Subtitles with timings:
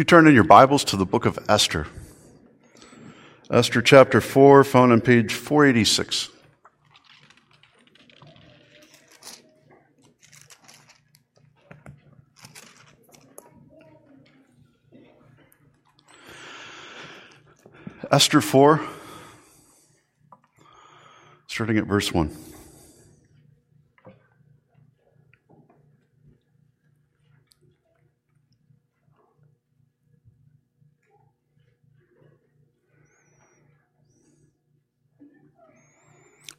[0.00, 1.86] you turn in your Bibles to the book of Esther,
[3.50, 6.30] Esther chapter 4, found on page 486.
[18.10, 18.80] Esther 4,
[21.46, 22.49] starting at verse 1.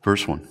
[0.04, 0.48] Verse 1.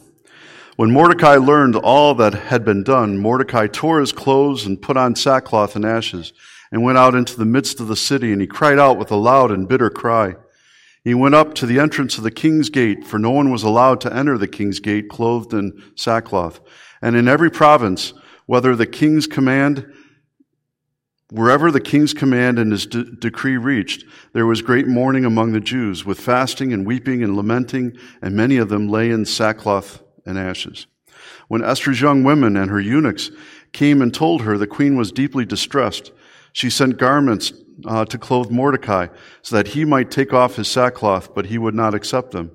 [0.77, 5.14] When Mordecai learned all that had been done, Mordecai tore his clothes and put on
[5.14, 6.32] sackcloth and ashes,
[6.73, 9.16] and went out into the midst of the city, and he cried out with a
[9.16, 10.36] loud and bitter cry.
[11.02, 14.00] He went up to the entrance of the king's gate, for no one was allowed
[14.02, 16.60] to enter the king's gate clothed in sackcloth.
[17.02, 18.12] And in every province,
[18.46, 19.93] whether the king's command
[21.30, 25.60] Wherever the king's command and his de- decree reached, there was great mourning among the
[25.60, 30.37] Jews, with fasting and weeping and lamenting, and many of them lay in sackcloth and
[30.37, 30.88] ashes.
[31.46, 33.30] When Esther's young women and her eunuchs
[33.72, 36.10] came and told her the queen was deeply distressed,
[36.52, 37.52] she sent garments
[37.87, 39.06] uh, to clothe Mordecai,
[39.42, 42.50] so that he might take off his sackcloth, but he would not accept them.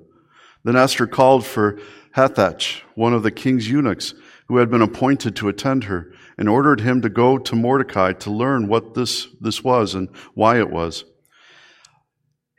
[0.64, 1.78] Then Esther called for
[2.14, 4.12] Hathach, one of the king's eunuchs,
[4.48, 8.30] who had been appointed to attend her and ordered him to go to Mordecai to
[8.30, 11.04] learn what this, this was and why it was.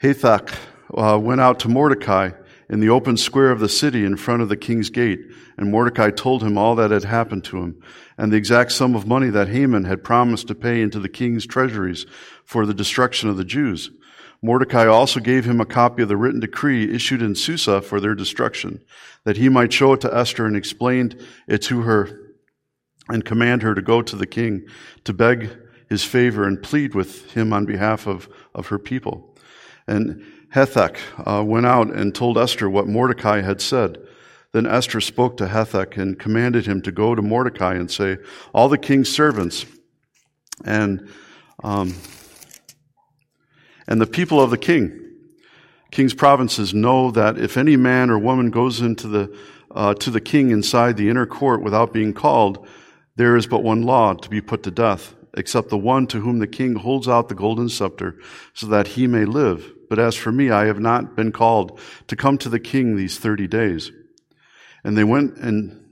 [0.01, 0.55] Hathach
[0.95, 2.31] uh, went out to Mordecai
[2.69, 5.19] in the open square of the city in front of the king's gate,
[5.57, 7.81] and Mordecai told him all that had happened to him,
[8.17, 11.45] and the exact sum of money that Haman had promised to pay into the king's
[11.45, 12.05] treasuries
[12.43, 13.89] for the destruction of the Jews.
[14.41, 18.13] Mordecai also gave him a copy of the written decree issued in Susa for their
[18.13, 18.83] destruction,
[19.23, 21.17] that he might show it to Esther and explain
[21.47, 22.26] it to her
[23.09, 24.67] and command her to go to the king
[25.03, 25.49] to beg
[25.89, 29.35] his favor and plead with him on behalf of, of her people.
[29.87, 33.97] And Hathach uh, went out and told Esther what Mordecai had said.
[34.51, 38.17] Then Esther spoke to Hathach and commanded him to go to Mordecai and say,
[38.53, 39.65] All the king's servants
[40.65, 41.09] and,
[41.63, 41.95] um,
[43.87, 44.99] and the people of the king,
[45.91, 49.37] king's provinces, know that if any man or woman goes into the,
[49.71, 52.67] uh, to the king inside the inner court without being called,
[53.17, 56.39] there is but one law to be put to death, except the one to whom
[56.39, 58.19] the king holds out the golden scepter,
[58.53, 59.73] so that he may live.
[59.89, 63.17] But as for me, I have not been called to come to the king these
[63.17, 63.91] thirty days.
[64.83, 65.83] And they went and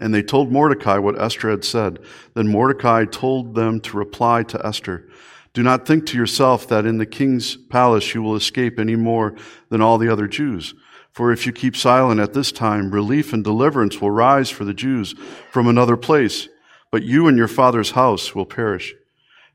[0.00, 1.98] and they told Mordecai what Esther had said.
[2.34, 5.08] Then Mordecai told them to reply to Esther,
[5.52, 9.34] Do not think to yourself that in the king's palace you will escape any more
[9.68, 10.74] than all the other Jews.
[11.10, 14.74] For if you keep silent at this time, relief and deliverance will rise for the
[14.74, 15.14] Jews
[15.50, 16.48] from another place
[16.90, 18.94] but you and your father's house will perish.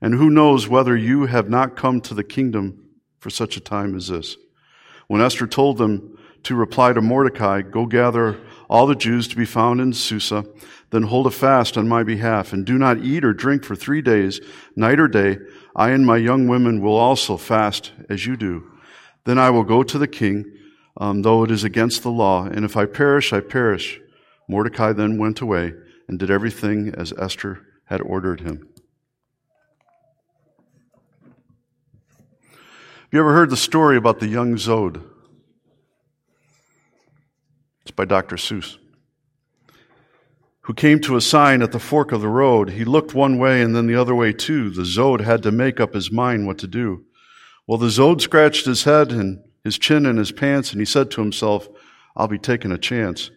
[0.02, 2.90] And who knows whether you have not come to the kingdom
[3.20, 4.36] for such a time as this?
[5.08, 8.40] When Esther told them to reply to Mordecai, Go gather
[8.70, 10.46] all the Jews to be found in Susa,
[10.90, 14.02] then hold a fast on my behalf, and do not eat or drink for three
[14.02, 14.42] days,
[14.76, 15.38] night or day.
[15.76, 18.70] I and my young women will also fast as you do.
[19.24, 20.46] Then I will go to the king,
[20.98, 24.00] um, though it is against the law, and if I perish, I perish.
[24.48, 25.74] Mordecai then went away
[26.08, 28.68] and did everything as Esther had ordered him.
[32.52, 35.03] Have you ever heard the story about the young Zode?
[37.84, 38.38] It's by Dr.
[38.38, 38.78] Seuss.
[40.62, 42.69] Who came to a sign at the fork of the road.
[42.69, 44.69] He looked one way and then the other way too.
[44.69, 47.03] The Zode had to make up his mind what to do.
[47.68, 51.12] Well, the Zode scratched his head and his chin and his pants, and he said
[51.12, 51.68] to himself,
[52.16, 53.31] I'll be taking a chance.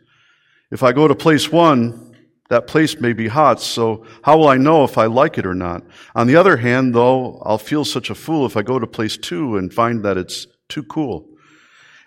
[0.71, 2.06] If I go to place one,
[2.49, 5.55] that place may be hot, so how will I know if I like it or
[5.55, 5.83] not?
[6.15, 9.17] On the other hand, though, I'll feel such a fool if I go to place
[9.17, 11.29] two and find that it's too cool.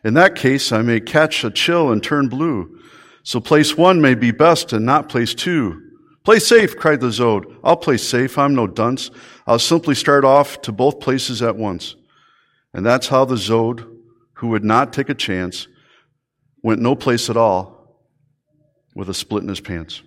[0.04, 2.80] In that case, I may catch a chill and turn blue.
[3.24, 5.81] So place one may be best and not place two.
[6.24, 7.54] Play safe, cried the Zode.
[7.63, 8.38] I'll play safe.
[8.38, 9.12] I'm no dunce.
[9.46, 11.96] I'll simply start off to both places at once.
[12.74, 13.86] And that's how the Zode,
[14.36, 15.68] who would not take a chance,
[16.62, 18.00] went no place at all
[18.96, 20.02] with a split in his pants.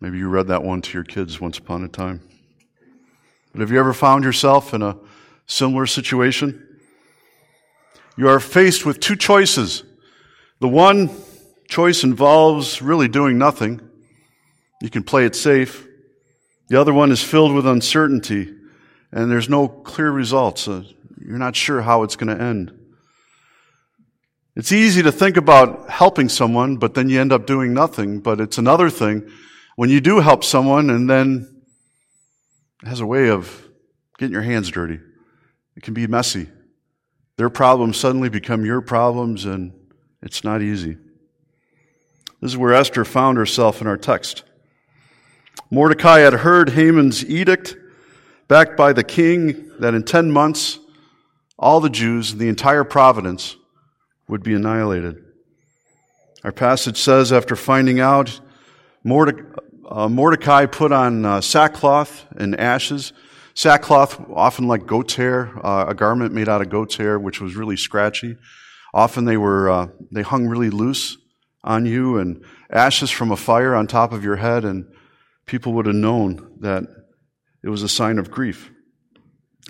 [0.00, 2.22] Maybe you read that one to your kids once upon a time.
[3.52, 4.96] But have you ever found yourself in a
[5.46, 6.66] similar situation?
[8.16, 9.84] You are faced with two choices.
[10.60, 11.10] The one
[11.68, 13.80] choice involves really doing nothing.
[14.80, 15.86] You can play it safe.
[16.68, 18.54] The other one is filled with uncertainty,
[19.12, 20.66] and there's no clear results.
[20.66, 20.84] Uh,
[21.22, 22.72] you're not sure how it's going to end.
[24.56, 28.20] It's easy to think about helping someone, but then you end up doing nothing.
[28.20, 29.30] But it's another thing
[29.80, 31.62] when you do help someone and then
[32.82, 33.66] it has a way of
[34.18, 35.00] getting your hands dirty.
[35.74, 36.50] It can be messy.
[37.38, 39.72] Their problems suddenly become your problems, and
[40.20, 40.98] it's not easy.
[42.42, 44.42] This is where Esther found herself in our text.
[45.70, 47.74] Mordecai had heard Haman's edict,
[48.48, 50.78] backed by the king, that in 10 months,
[51.58, 53.56] all the Jews in the entire province
[54.28, 55.24] would be annihilated.
[56.44, 58.42] Our passage says, after finding out,
[59.90, 63.12] uh, Mordecai put on uh, sackcloth and ashes.
[63.54, 67.56] Sackcloth, often like goat's hair, uh, a garment made out of goat's hair, which was
[67.56, 68.36] really scratchy.
[68.94, 71.16] Often they were, they hung really loose
[71.62, 74.86] on you and ashes from a fire on top of your head, and
[75.46, 76.84] people would have known that
[77.62, 78.70] it was a sign of grief.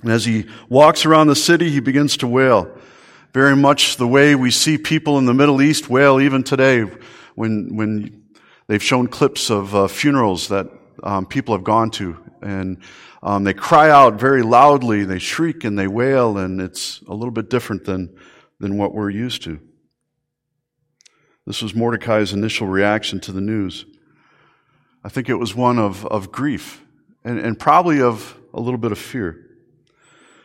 [0.03, 2.71] And as he walks around the city, he begins to wail.
[3.33, 6.85] Very much the way we see people in the Middle East wail even today
[7.35, 8.25] when, when
[8.71, 10.69] they've shown clips of uh, funerals that
[11.03, 12.17] um, people have gone to.
[12.41, 12.79] And
[13.21, 17.33] um, they cry out very loudly, they shriek and they wail, and it's a little
[17.33, 18.17] bit different than,
[18.61, 19.59] than what we're used to.
[21.49, 23.87] This was Mordecai's initial reaction to the news.
[25.03, 26.85] I think it was one of, of grief
[27.25, 29.49] and, and probably of a little bit of fear.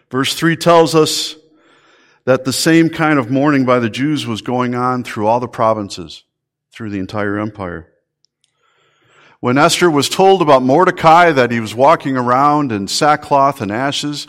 [0.09, 1.35] Verse 3 tells us
[2.23, 5.47] that the same kind of mourning by the Jews was going on through all the
[5.47, 6.23] provinces,
[6.71, 7.91] through the entire empire.
[9.45, 14.27] When Esther was told about Mordecai that he was walking around in sackcloth and ashes,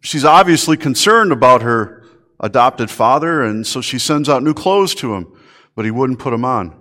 [0.00, 2.04] she's obviously concerned about her
[2.38, 5.36] adopted father, and so she sends out new clothes to him,
[5.74, 6.72] but he wouldn't put them on.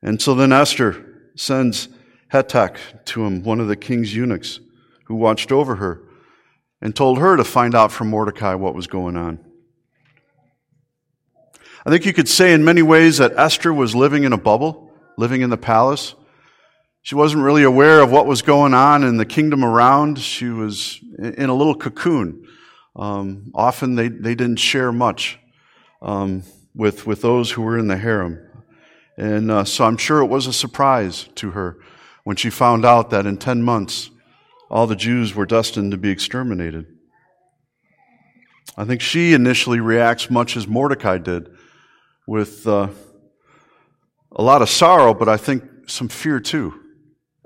[0.00, 1.88] And so then Esther sends
[2.32, 4.60] Hathach to him, one of the king's eunuchs
[5.06, 6.04] who watched over her,
[6.80, 9.40] and told her to find out from Mordecai what was going on.
[11.84, 14.87] I think you could say in many ways that Esther was living in a bubble,
[15.18, 16.14] living in the palace.
[17.02, 20.18] She wasn't really aware of what was going on in the kingdom around.
[20.20, 22.46] She was in a little cocoon.
[22.94, 25.38] Um, often they, they didn't share much
[26.00, 26.44] um,
[26.74, 28.38] with, with those who were in the harem.
[29.16, 31.78] And uh, so I'm sure it was a surprise to her
[32.22, 34.10] when she found out that in 10 months,
[34.70, 36.86] all the Jews were destined to be exterminated.
[38.76, 41.50] I think she initially reacts much as Mordecai did,
[42.28, 42.90] with uh,
[44.38, 46.72] a lot of sorrow, but I think some fear too,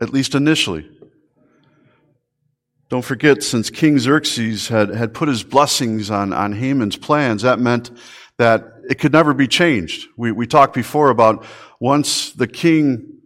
[0.01, 0.89] at least initially.
[2.91, 7.59] Don't forget, since King Xerxes had, had put his blessings on, on Haman's plans, that
[7.59, 7.91] meant
[8.37, 10.09] that it could never be changed.
[10.19, 11.47] We, we talked before about
[11.81, 13.21] once the king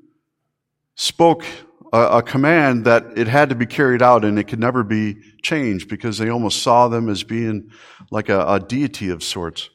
[0.95, 1.45] spoke
[1.93, 5.17] a, a command that it had to be carried out and it could never be
[5.43, 7.71] changed because they almost saw them as being
[8.13, 9.71] like a, a deity of sorts.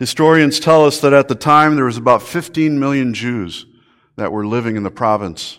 [0.00, 3.66] Historians tell us that at the time there was about 15 million Jews
[4.16, 5.58] that were living in the province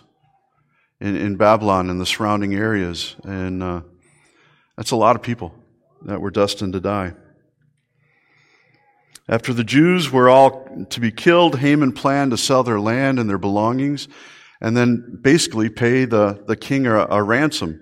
[1.00, 3.14] in, in Babylon and the surrounding areas.
[3.22, 3.82] And uh,
[4.76, 5.54] that's a lot of people
[6.06, 7.14] that were destined to die.
[9.28, 13.30] After the Jews were all to be killed, Haman planned to sell their land and
[13.30, 14.08] their belongings
[14.60, 17.80] and then basically pay the, the king a, a ransom.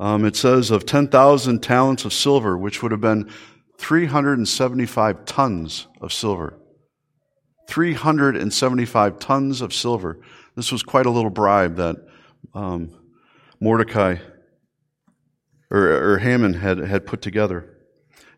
[0.00, 3.30] Um, it says of 10,000 talents of silver, which would have been
[3.78, 6.58] 375 tons of silver.
[7.68, 10.20] 375 tons of silver.
[10.54, 11.96] This was quite a little bribe that
[12.54, 12.90] um,
[13.60, 14.16] Mordecai
[15.70, 17.72] or, or Haman had, had put together.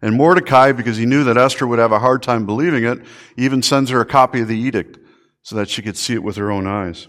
[0.01, 3.01] And Mordecai, because he knew that Esther would have a hard time believing it,
[3.37, 4.99] even sends her a copy of the edict
[5.43, 7.09] so that she could see it with her own eyes.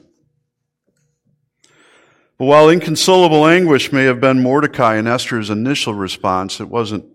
[2.37, 7.05] But while inconsolable anguish may have been Mordecai and Esther's initial response, it wasn't,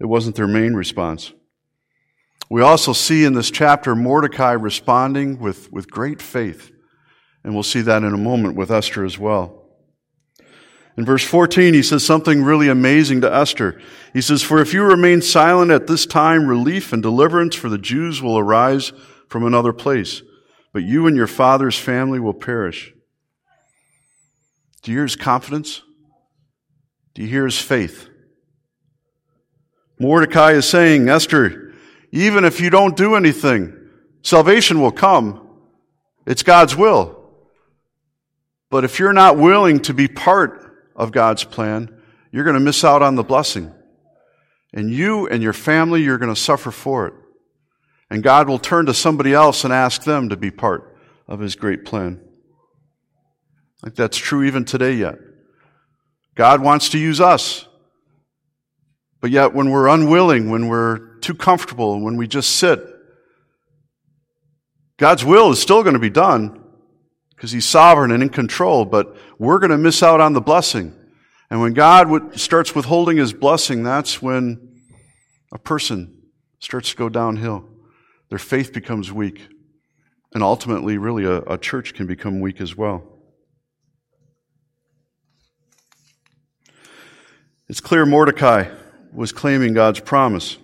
[0.00, 1.32] it wasn't their main response.
[2.50, 6.72] We also see in this chapter Mordecai responding with, with great faith.
[7.44, 9.58] And we'll see that in a moment with Esther as well.
[10.96, 13.80] In verse 14, he says something really amazing to Esther.
[14.12, 17.78] He says, For if you remain silent at this time, relief and deliverance for the
[17.78, 18.92] Jews will arise
[19.28, 20.22] from another place,
[20.72, 22.92] but you and your father's family will perish.
[24.82, 25.82] Do you hear his confidence?
[27.14, 28.07] Do you hear his faith?
[29.98, 31.74] Mordecai is saying, Esther,
[32.12, 33.74] even if you don't do anything,
[34.22, 35.48] salvation will come.
[36.26, 37.16] It's God's will.
[38.70, 41.94] But if you're not willing to be part of God's plan,
[42.30, 43.72] you're going to miss out on the blessing.
[44.72, 47.14] And you and your family, you're going to suffer for it.
[48.10, 51.56] And God will turn to somebody else and ask them to be part of His
[51.56, 52.20] great plan.
[53.82, 55.16] That's true even today yet.
[56.34, 57.67] God wants to use us.
[59.20, 62.80] But yet, when we're unwilling, when we're too comfortable, when we just sit,
[64.96, 66.64] God's will is still going to be done.
[67.38, 70.92] because he's sovereign and in control, but we're going to miss out on the blessing.
[71.50, 74.82] And when God starts withholding his blessing, that's when
[75.52, 76.20] a person
[76.58, 77.64] starts to go downhill.
[78.28, 79.46] Their faith becomes weak.
[80.34, 83.04] And ultimately, really, a, a church can become weak as well.
[87.68, 88.68] It's clear Mordecai
[89.12, 90.58] was claiming God's promise.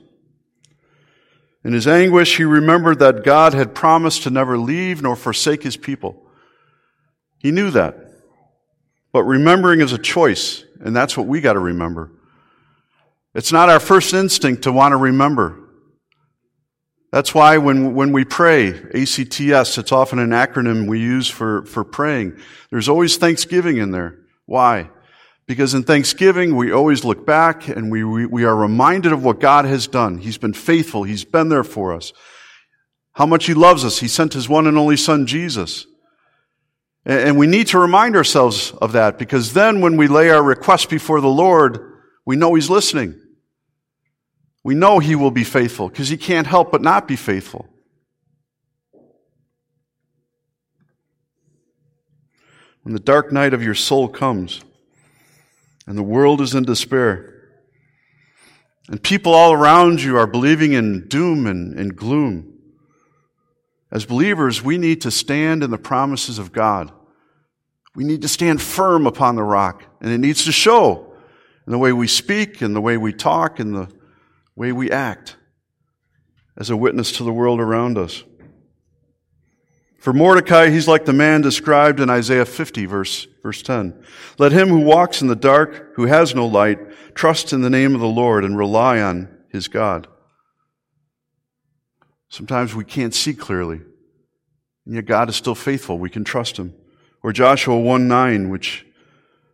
[1.65, 5.77] In his anguish, he remembered that God had promised to never leave nor forsake his
[5.77, 6.23] people.
[7.39, 7.97] He knew that.
[9.13, 12.11] But remembering is a choice, and that's what we got to remember.
[13.35, 15.59] It's not our first instinct to want to remember.
[17.11, 21.85] That's why when, when we pray, ACTS, it's often an acronym we use for, for
[21.85, 22.37] praying.
[22.71, 24.19] There's always thanksgiving in there.
[24.47, 24.91] Why?
[25.47, 29.41] Because in thanksgiving, we always look back and we, we, we are reminded of what
[29.41, 30.19] God has done.
[30.19, 31.03] He's been faithful.
[31.03, 32.13] He's been there for us.
[33.13, 33.99] How much He loves us.
[33.99, 35.87] He sent His one and only Son, Jesus.
[37.05, 40.89] And we need to remind ourselves of that because then when we lay our request
[40.89, 41.79] before the Lord,
[42.25, 43.21] we know He's listening.
[44.63, 47.69] We know He will be faithful because He can't help but not be faithful.
[52.83, 54.63] When the dark night of your soul comes
[55.87, 57.31] and the world is in despair,
[58.89, 62.55] and people all around you are believing in doom and, and gloom,
[63.95, 66.91] as believers, we need to stand in the promises of God.
[67.95, 71.15] We need to stand firm upon the rock, and it needs to show
[71.65, 73.89] in the way we speak, in the way we talk, in the
[74.57, 75.37] way we act
[76.57, 78.25] as a witness to the world around us.
[80.05, 84.05] For Mordecai, he's like the man described in Isaiah 50, verse, verse 10.
[84.37, 86.79] Let him who walks in the dark, who has no light,
[87.15, 90.07] trust in the name of the Lord and rely on his God.
[92.29, 93.81] Sometimes we can't see clearly.
[94.85, 95.99] And yet God is still faithful.
[95.99, 96.75] We can trust Him.
[97.23, 98.85] Or Joshua 1 9, which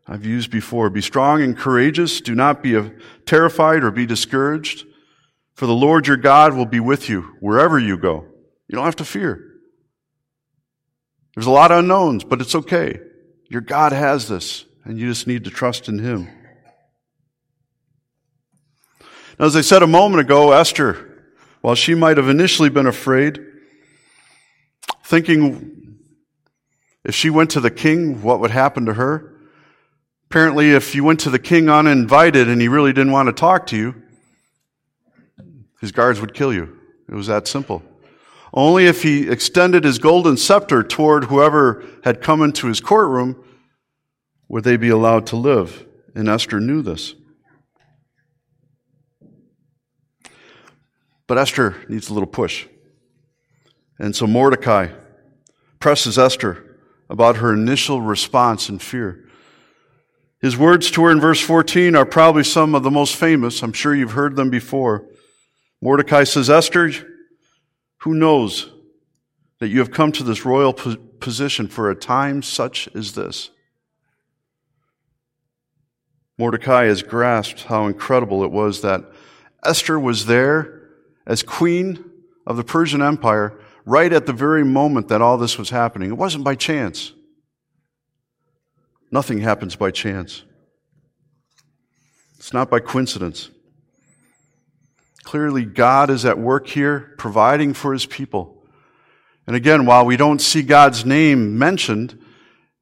[0.08, 0.90] I've used before.
[0.90, 2.20] Be strong and courageous.
[2.20, 2.90] Do not be
[3.24, 4.84] terrified or be discouraged.
[5.54, 8.26] For the Lord your God will be with you wherever you go.
[8.66, 9.49] You don't have to fear.
[11.40, 13.00] There's a lot of unknowns, but it's okay.
[13.48, 16.28] Your God has this, and you just need to trust in Him.
[19.38, 21.24] Now, as I said a moment ago, Esther
[21.62, 23.40] while she might have initially been afraid,
[25.02, 25.96] thinking
[27.06, 29.34] if she went to the king, what would happen to her?
[30.26, 33.66] Apparently, if you went to the king uninvited and he really didn't want to talk
[33.68, 33.94] to you,
[35.80, 36.78] his guards would kill you.
[37.08, 37.82] It was that simple.
[38.52, 43.42] Only if he extended his golden scepter toward whoever had come into his courtroom
[44.48, 45.86] would they be allowed to live.
[46.14, 47.14] And Esther knew this.
[51.28, 52.66] But Esther needs a little push.
[54.00, 54.88] And so Mordecai
[55.78, 56.78] presses Esther
[57.08, 59.28] about her initial response in fear.
[60.40, 63.62] His words to her in verse 14 are probably some of the most famous.
[63.62, 65.04] I'm sure you've heard them before.
[65.82, 66.90] Mordecai says, Esther,
[68.00, 68.70] who knows
[69.58, 73.50] that you have come to this royal position for a time such as this?
[76.38, 79.04] Mordecai has grasped how incredible it was that
[79.62, 80.88] Esther was there
[81.26, 82.02] as queen
[82.46, 86.10] of the Persian Empire right at the very moment that all this was happening.
[86.10, 87.12] It wasn't by chance.
[89.10, 90.44] Nothing happens by chance.
[92.38, 93.50] It's not by coincidence.
[95.30, 98.64] Clearly, God is at work here, providing for his people.
[99.46, 102.20] And again, while we don't see God's name mentioned,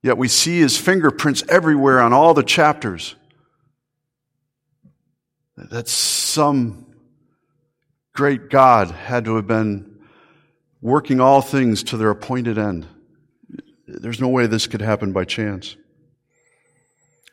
[0.03, 3.17] yet we see his fingerprints everywhere on all the chapters.
[5.59, 6.87] That some
[8.15, 9.99] great God had to have been
[10.81, 12.87] working all things to their appointed end.
[13.87, 15.77] There's no way this could happen by chance.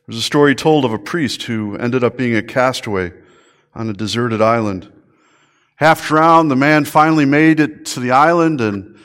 [0.05, 3.13] There's a story told of a priest who ended up being a castaway
[3.73, 4.91] on a deserted island.
[5.75, 8.95] Half drowned, the man finally made it to the island and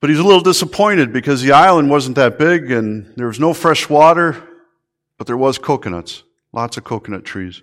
[0.00, 3.52] but he's a little disappointed because the island wasn't that big and there was no
[3.52, 4.36] fresh water,
[5.16, 6.22] but there was coconuts,
[6.52, 7.62] lots of coconut trees.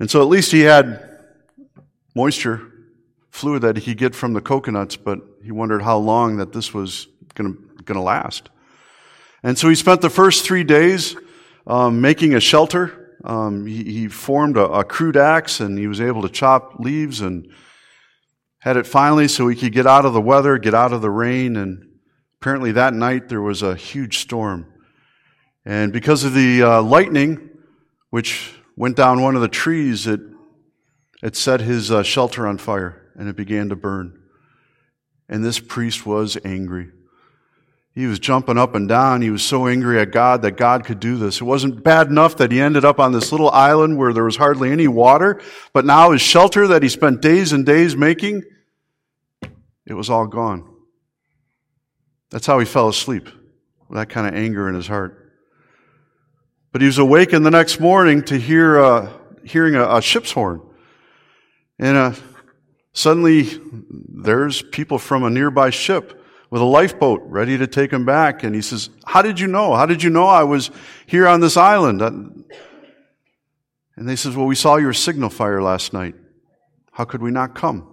[0.00, 1.06] And so at least he had
[2.14, 2.62] moisture,
[3.30, 6.72] fluid that he could get from the coconuts, but he wondered how long that this
[6.72, 8.48] was going to last.
[9.42, 11.16] And so he spent the first three days
[11.66, 13.03] um, making a shelter.
[13.24, 17.22] Um, he, he, formed a, a crude axe and he was able to chop leaves
[17.22, 17.50] and
[18.58, 21.10] had it finally so he could get out of the weather, get out of the
[21.10, 21.56] rain.
[21.56, 21.88] And
[22.40, 24.66] apparently that night there was a huge storm.
[25.64, 27.48] And because of the uh, lightning,
[28.10, 30.20] which went down one of the trees, it,
[31.22, 34.20] it set his uh, shelter on fire and it began to burn.
[35.30, 36.90] And this priest was angry.
[37.94, 39.22] He was jumping up and down.
[39.22, 41.40] He was so angry at God that God could do this.
[41.40, 44.36] It wasn't bad enough that he ended up on this little island where there was
[44.36, 45.40] hardly any water,
[45.72, 48.42] but now his shelter that he spent days and days making,
[49.86, 50.68] it was all gone.
[52.30, 53.26] That's how he fell asleep,
[53.88, 55.32] with that kind of anger in his heart.
[56.72, 59.12] But he was awakened the next morning to hear, uh,
[59.44, 60.60] hearing a, a ship's horn.
[61.78, 62.12] And uh,
[62.92, 63.60] suddenly,
[64.08, 68.44] there's people from a nearby ship with a lifeboat ready to take him back.
[68.44, 69.74] And he says, How did you know?
[69.74, 70.70] How did you know I was
[71.06, 72.02] here on this island?
[72.02, 76.14] And they says, Well, we saw your signal fire last night.
[76.92, 77.90] How could we not come?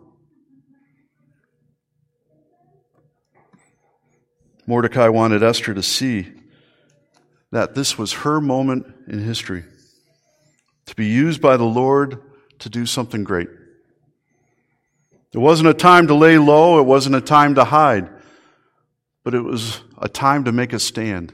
[4.68, 6.32] Mordecai wanted Esther to see
[7.52, 9.64] that this was her moment in history
[10.86, 12.22] to be used by the Lord
[12.60, 13.50] to do something great.
[15.34, 18.10] It wasn't a time to lay low, it wasn't a time to hide,
[19.24, 21.34] but it was a time to make a stand.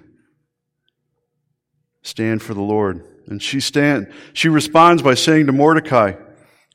[2.02, 3.06] Stand for the Lord.
[3.28, 6.14] And she stand she responds by saying to Mordecai,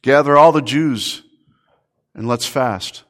[0.03, 1.23] Gather all the Jews
[2.15, 3.05] and let's fast.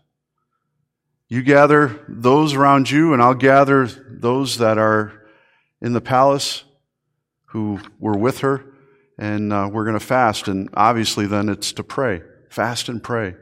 [1.28, 5.12] You gather those around you, and I'll gather those that are
[5.80, 6.64] in the palace
[7.46, 8.64] who were with her,
[9.18, 10.46] and uh, we're going to fast.
[10.48, 12.22] And obviously, then it's to pray.
[12.50, 13.34] Fast and pray.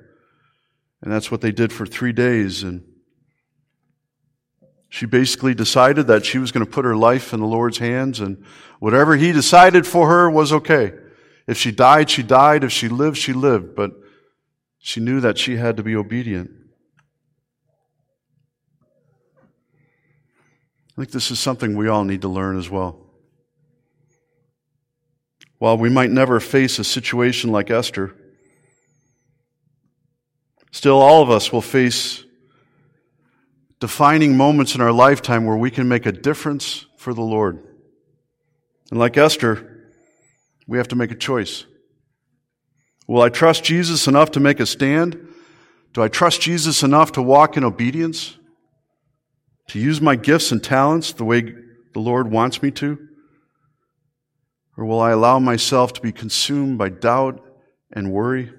[1.02, 2.62] And that's what they did for three days.
[2.62, 2.84] And
[4.90, 8.20] she basically decided that she was going to put her life in the Lord's hands,
[8.20, 8.44] and
[8.78, 10.92] whatever He decided for her was okay.
[11.47, 12.62] If she died, she died.
[12.62, 13.75] If she lived, she lived.
[13.75, 13.92] But
[14.78, 16.50] she knew that she had to be obedient.
[20.92, 23.06] I think this is something we all need to learn as well.
[25.59, 28.14] While we might never face a situation like Esther,
[30.73, 32.25] Still, all of us will face
[33.80, 37.62] defining moments in our lifetime where we can make a difference for the Lord.
[38.90, 39.90] And like Esther,
[40.66, 41.64] we have to make a choice.
[43.08, 45.19] Will I trust Jesus enough to make a stand?
[45.93, 48.36] Do I trust Jesus enough to walk in obedience?
[49.69, 51.54] To use my gifts and talents the way
[51.93, 53.08] the Lord wants me to?
[54.76, 57.45] Or will I allow myself to be consumed by doubt
[57.93, 58.52] and worry?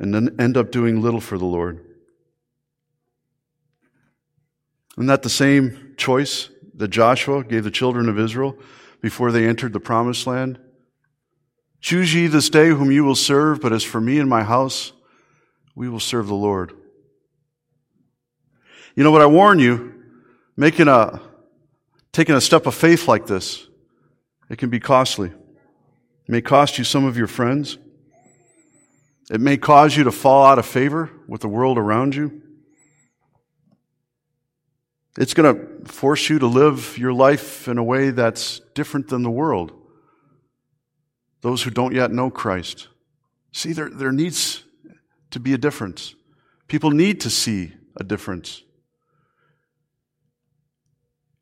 [0.00, 1.84] and then end up doing little for the Lord.
[4.96, 8.56] Isn't that the same choice that Joshua gave the children of Israel
[9.00, 10.58] before they entered the promised land?
[11.80, 14.92] Choose ye this day whom you will serve, but as for me and my house,
[15.74, 16.72] we will serve the Lord.
[18.94, 19.94] You know what I warn you,
[20.56, 21.20] making a,
[22.12, 23.66] taking a step of faith like this,
[24.50, 25.28] it can be costly.
[25.28, 27.78] It may cost you some of your friends.
[29.30, 32.42] It may cause you to fall out of favor with the world around you.
[35.18, 39.22] It's going to force you to live your life in a way that's different than
[39.22, 39.72] the world.
[41.40, 42.88] Those who don't yet know Christ.
[43.52, 44.64] See, there, there needs
[45.30, 46.14] to be a difference.
[46.68, 48.62] People need to see a difference.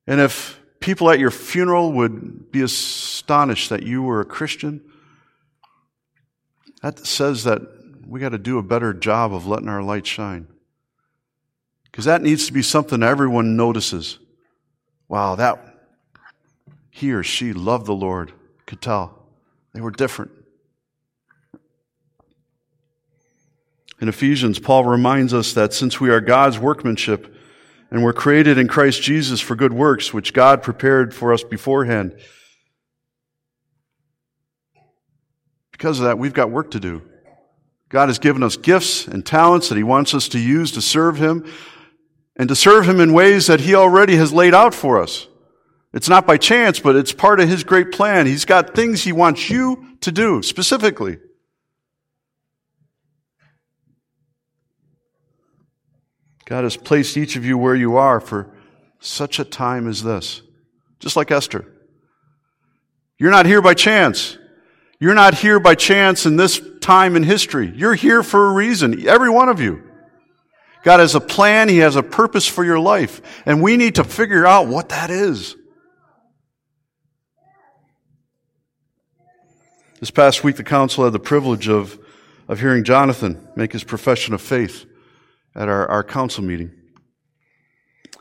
[0.07, 4.83] And if people at your funeral would be astonished that you were a Christian,
[6.83, 7.61] that says that
[8.07, 10.47] we got to do a better job of letting our light shine.
[11.99, 14.21] Because that needs to be something everyone notices.
[15.09, 15.59] Wow, that
[16.91, 18.31] he or she loved the Lord.
[18.67, 19.27] Could tell.
[19.75, 20.31] They were different.
[24.01, 27.35] In Ephesians, Paul reminds us that since we are God's workmanship
[27.91, 32.17] and we're created in Christ Jesus for good works, which God prepared for us beforehand,
[35.73, 37.03] because of that, we've got work to do.
[37.89, 41.17] God has given us gifts and talents that He wants us to use to serve
[41.17, 41.45] Him
[42.39, 45.27] and to serve Him in ways that He already has laid out for us.
[45.93, 48.27] It's not by chance, but it's part of His great plan.
[48.27, 51.19] He's got things He wants you to do specifically.
[56.45, 58.55] God has placed each of you where you are for
[59.01, 60.41] such a time as this.
[60.99, 61.67] Just like Esther.
[63.19, 64.39] You're not here by chance.
[65.01, 67.73] You're not here by chance in this time in history.
[67.75, 69.88] You're here for a reason, every one of you.
[70.89, 74.05] God has a plan, He has a purpose for your life, and we need to
[74.05, 75.55] figure out what that is.
[80.01, 81.99] This past week, the council had the privilege of,
[82.49, 84.87] of hearing Jonathan make his profession of faith
[85.55, 86.73] at our, our council meeting.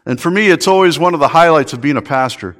[0.06, 2.58] And for me, it's always one of the highlights of being a pastor,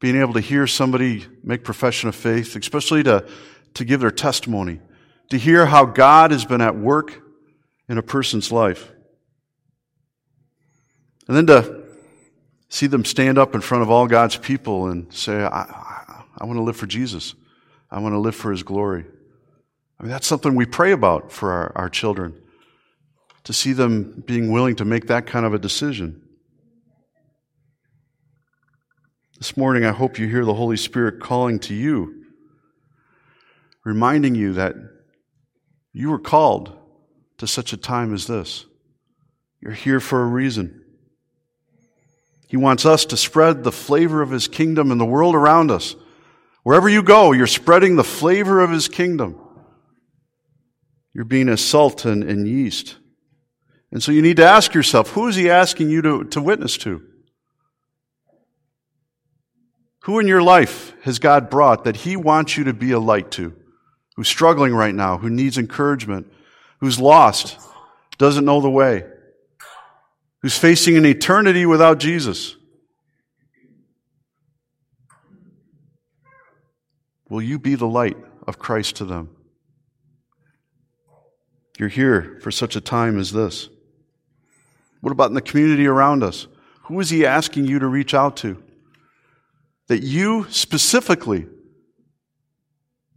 [0.00, 3.28] being able to hear somebody make profession of faith, especially to
[3.74, 4.80] to give their testimony,
[5.28, 7.22] to hear how God has been at work
[7.86, 8.90] in a person's life.
[11.32, 11.82] And then to
[12.72, 16.46] See them stand up in front of all God's people and say, I, I, I
[16.46, 17.34] want to live for Jesus.
[17.90, 19.04] I want to live for His glory.
[20.00, 22.32] I mean, that's something we pray about for our, our children,
[23.44, 26.22] to see them being willing to make that kind of a decision.
[29.36, 32.24] This morning, I hope you hear the Holy Spirit calling to you,
[33.84, 34.76] reminding you that
[35.92, 36.74] you were called
[37.36, 38.64] to such a time as this.
[39.60, 40.81] You're here for a reason.
[42.52, 45.96] He wants us to spread the flavor of His kingdom in the world around us.
[46.64, 49.40] Wherever you go, you're spreading the flavor of His kingdom.
[51.14, 52.96] You're being a salt and, yeast.
[53.90, 56.76] And so you need to ask yourself, who is He asking you to, to witness
[56.76, 57.02] to?
[60.00, 63.30] Who in your life has God brought that He wants you to be a light
[63.30, 63.56] to?
[64.16, 66.30] Who's struggling right now, who needs encouragement,
[66.80, 67.58] who's lost,
[68.18, 69.04] doesn't know the way?
[70.42, 72.56] Who's facing an eternity without Jesus.
[77.28, 79.30] Will you be the light of Christ to them?
[81.78, 83.68] You're here for such a time as this.
[85.00, 86.46] What about in the community around us?
[86.84, 88.62] Who is He asking you to reach out to?
[89.86, 91.46] That you specifically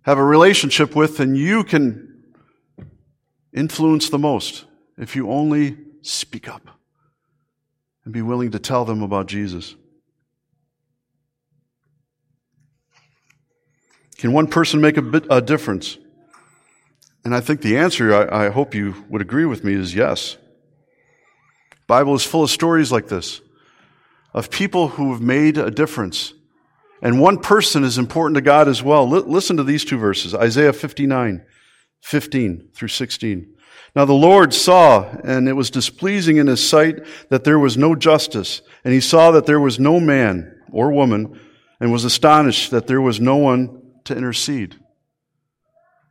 [0.03, 2.23] have a relationship with and you can
[3.53, 4.65] influence the most
[4.97, 6.75] if you only speak up
[8.05, 9.75] and be willing to tell them about Jesus.
[14.17, 15.97] Can one person make a, bit, a difference?
[17.25, 20.37] And I think the answer, I, I hope you would agree with me, is yes.
[21.87, 23.41] Bible is full of stories like this
[24.33, 26.33] of people who have made a difference.
[27.01, 29.03] And one person is important to God as well.
[29.03, 31.45] L- listen to these two verses Isaiah 59,
[32.01, 33.54] 15 through 16.
[33.95, 37.95] Now the Lord saw, and it was displeasing in his sight that there was no
[37.95, 41.39] justice, and he saw that there was no man or woman,
[41.79, 44.75] and was astonished that there was no one to intercede.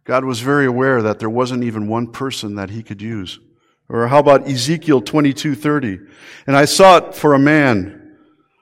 [0.04, 3.38] God was very aware that there wasn't even one person that he could use.
[3.88, 6.00] Or how about Ezekiel 22:30?
[6.46, 8.00] And I sought for a man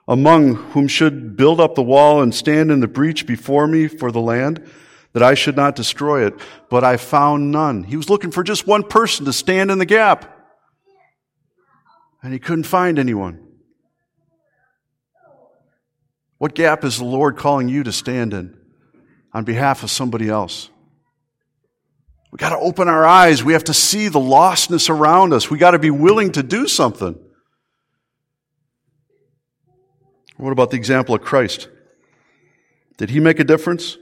[0.08, 4.10] among whom should build up the wall and stand in the breach before me for
[4.10, 4.62] the land
[5.12, 6.34] that I should not destroy it,
[6.70, 7.84] but I found none.
[7.84, 10.28] He was looking for just one person to stand in the gap.
[12.22, 13.46] And he couldn't find anyone.
[16.38, 18.56] What gap is the Lord calling you to stand in
[19.32, 20.70] on behalf of somebody else?
[22.30, 23.44] We got to open our eyes.
[23.44, 25.50] We have to see the lostness around us.
[25.50, 27.18] We got to be willing to do something.
[30.38, 31.68] What about the example of Christ?
[32.96, 33.98] Did he make a difference?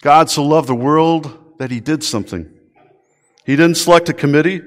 [0.00, 2.48] God so loved the world that he did something.
[3.44, 4.60] He didn't select a committee.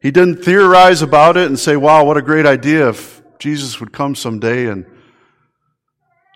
[0.00, 3.92] He didn't theorize about it and say, wow, what a great idea if Jesus would
[3.92, 4.86] come someday and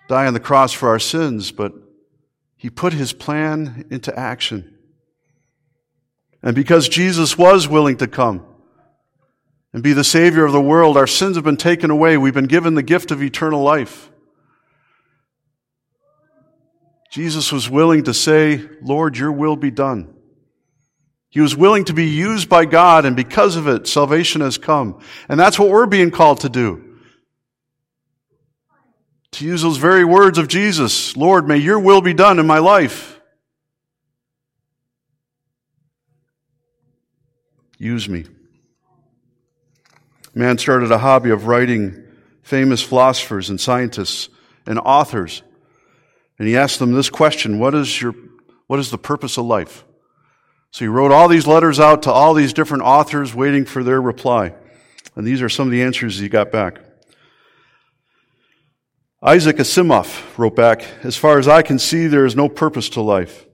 [0.07, 1.51] die on the cross for our sins.
[1.51, 1.73] But
[2.57, 4.77] he put his plan into action.
[6.43, 8.45] And because Jesus was willing to come
[9.71, 12.17] and be the Savior of the world, our sins have been taken away.
[12.17, 14.11] We've been given the gift of eternal life.
[17.13, 20.11] Jesus was willing to say, Lord, your will be done.
[21.29, 24.99] He was willing to be used by God, and because of it, salvation has come.
[25.29, 26.97] And that's what we're being called to do.
[29.33, 32.57] To use those very words of Jesus Lord, may your will be done in my
[32.57, 33.21] life.
[37.77, 38.25] Use me.
[40.33, 42.05] Man started a hobby of writing
[42.41, 44.29] famous philosophers and scientists
[44.65, 45.43] and authors
[46.39, 48.15] and he asked them this question What is, your,
[48.67, 49.85] what is the purpose of life?
[50.71, 54.01] So he wrote all these letters out to all these different authors waiting for their
[54.01, 54.55] reply.
[55.15, 56.79] And these are some of the answers he got back.
[59.21, 63.01] Isaac Asimov wrote back, As far as I can see, there is no purpose to
[63.01, 63.45] life.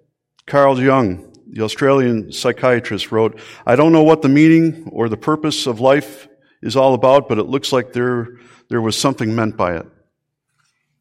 [0.47, 5.67] Carl Jung, the Australian psychiatrist, wrote, I don't know what the meaning or the purpose
[5.67, 6.27] of life
[6.63, 8.39] is all about, but it looks like there,
[8.69, 9.85] there was something meant by it.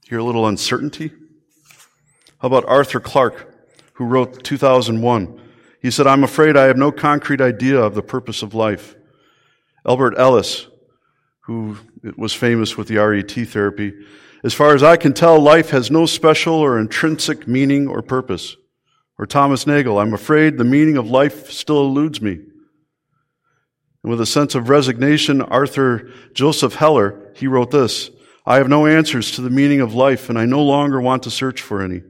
[0.08, 1.12] Hear a little uncertainty?
[2.38, 3.52] How about Arthur Clarke,
[3.94, 5.40] who wrote 2001?
[5.80, 8.94] He said, I'm afraid I have no concrete idea of the purpose of life.
[9.86, 10.68] Albert Ellis,
[11.40, 11.78] who
[12.16, 13.92] was famous with the RET therapy,
[14.44, 18.56] as far as I can tell, life has no special or intrinsic meaning or purpose.
[19.18, 22.34] Or Thomas Nagel, I'm afraid the meaning of life still eludes me.
[22.34, 28.10] And with a sense of resignation, Arthur Joseph Heller, he wrote this,
[28.46, 31.30] I have no answers to the meaning of life and I no longer want to
[31.30, 32.02] search for any.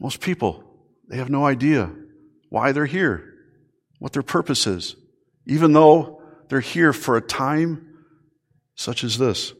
[0.00, 0.64] Most people,
[1.08, 1.90] they have no idea
[2.48, 3.34] why they're here,
[3.98, 4.96] what their purpose is,
[5.46, 7.86] even though They're here for a time
[8.74, 9.54] such as this.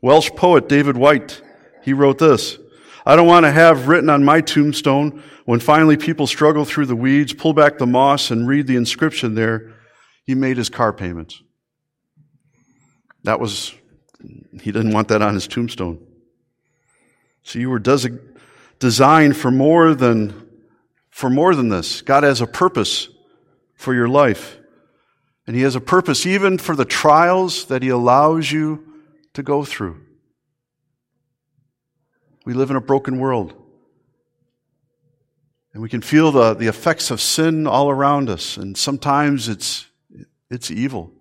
[0.00, 1.42] Welsh poet David Whyte,
[1.82, 2.58] he wrote this.
[3.04, 6.96] I don't want to have written on my tombstone when finally people struggle through the
[6.96, 9.74] weeds, pull back the moss, and read the inscription there,
[10.24, 11.42] he made his car payments.
[13.24, 13.74] That was,
[14.60, 16.04] he didn't want that on his tombstone.
[17.42, 18.18] So you were des-
[18.78, 20.48] designed for more than,
[21.10, 22.02] for more than this.
[22.02, 23.08] God has a purpose
[23.74, 24.58] for your life.
[25.46, 28.84] And He has a purpose even for the trials that He allows you
[29.34, 30.00] to go through.
[32.44, 33.54] We live in a broken world.
[35.72, 38.56] And we can feel the, the effects of sin all around us.
[38.56, 39.86] And sometimes it's,
[40.50, 41.12] it's evil.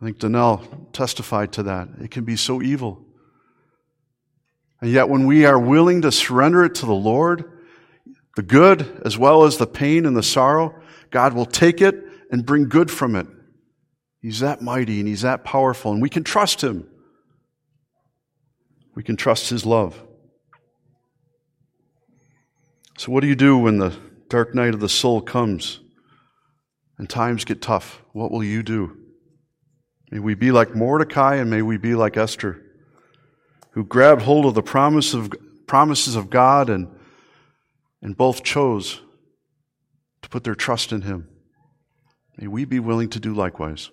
[0.00, 1.88] I think Donnell testified to that.
[2.00, 3.04] It can be so evil.
[4.80, 7.44] And yet, when we are willing to surrender it to the Lord,
[8.36, 10.74] the good as well as the pain and the sorrow,
[11.10, 13.26] God will take it and bring good from it.
[14.20, 16.86] He's that mighty and He's that powerful, and we can trust Him.
[18.94, 20.00] We can trust His love.
[22.96, 23.96] So, what do you do when the
[24.28, 25.80] dark night of the soul comes
[26.98, 28.02] and times get tough?
[28.12, 28.96] What will you do?
[30.10, 32.62] May we be like Mordecai and may we be like Esther,
[33.72, 35.32] who grabbed hold of the promise of,
[35.66, 36.88] promises of God and,
[38.02, 39.00] and both chose
[40.22, 41.28] to put their trust in Him.
[42.36, 43.90] May we be willing to do likewise.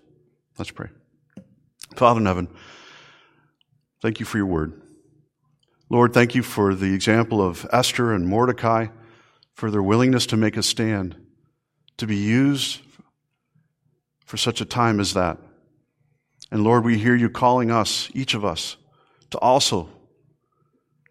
[0.58, 0.90] Let's pray.
[1.96, 2.48] Father in heaven,
[4.02, 4.82] thank you for your word.
[5.90, 8.88] Lord, thank you for the example of Esther and Mordecai,
[9.54, 11.16] for their willingness to make a stand,
[11.98, 12.82] to be used
[14.26, 15.38] for such a time as that.
[16.52, 18.78] And Lord, we hear you calling us, each of us,
[19.32, 19.90] to also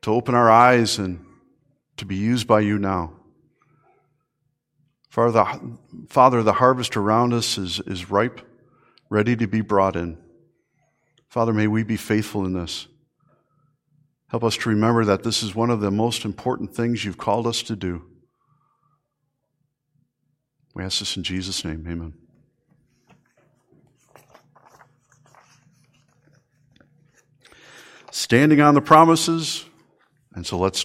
[0.02, 1.24] to open our eyes and
[1.96, 3.12] to be used by you now.
[5.08, 8.40] Father, the harvest around us is, is ripe,
[9.08, 10.18] ready to be brought in.
[11.28, 12.86] Father, may we be faithful in this.
[14.28, 17.46] Help us to remember that this is one of the most important things you've called
[17.46, 18.04] us to do.
[20.74, 21.86] We ask this in Jesus' name.
[21.88, 22.12] Amen.
[28.16, 29.66] Standing on the promises,
[30.34, 30.84] and so let's stand.